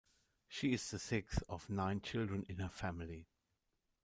[0.47, 3.27] She is the sixth of nine children in her family.